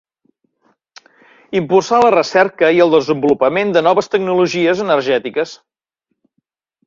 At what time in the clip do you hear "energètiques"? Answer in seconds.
4.87-5.53